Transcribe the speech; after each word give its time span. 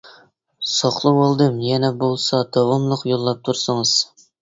ساقلىۋالدىم، 0.69 1.61
يەنە 1.67 1.93
بولسا 2.01 2.43
داۋاملىق 2.59 3.07
يوللاپ 3.15 3.49
تۇرسىڭىز! 3.51 3.99